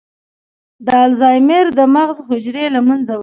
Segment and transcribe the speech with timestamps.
[0.85, 3.19] د الزایمر د مغز حجرې له منځه وړي.